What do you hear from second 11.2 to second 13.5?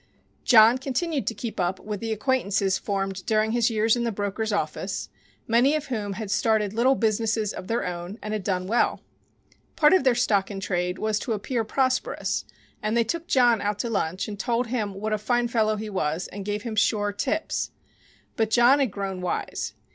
appear prosperous and they took